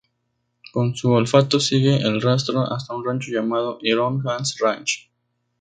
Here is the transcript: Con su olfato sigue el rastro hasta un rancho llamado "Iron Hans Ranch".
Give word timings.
Con 0.73 0.95
su 0.95 1.11
olfato 1.11 1.59
sigue 1.59 1.97
el 1.97 2.23
rastro 2.23 2.61
hasta 2.63 2.95
un 2.95 3.05
rancho 3.05 3.29
llamado 3.31 3.77
"Iron 3.83 4.27
Hans 4.27 4.57
Ranch". 4.59 5.11